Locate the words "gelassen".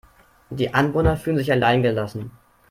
1.83-2.31